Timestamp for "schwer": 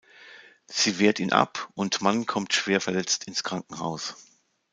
2.55-2.81